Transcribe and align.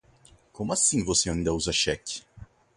Como 0.51 0.73
assim 0.73 1.03
você 1.05 1.29
ainda 1.29 1.53
usa 1.53 1.71
cheque? 1.71 2.23